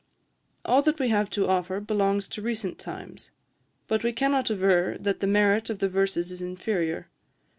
"All 0.65 0.81
that 0.81 0.99
we 0.99 1.09
have 1.09 1.29
to 1.29 1.47
offer 1.47 1.79
belongs 1.79 2.27
to 2.29 2.41
recent 2.41 2.79
times; 2.79 3.29
but 3.87 4.03
we 4.03 4.11
cannot 4.11 4.49
aver 4.49 4.97
that 4.99 5.19
the 5.19 5.27
merit 5.27 5.69
of 5.69 5.77
the 5.77 5.89
verses 5.89 6.31
is 6.31 6.41
inferior. 6.41 7.07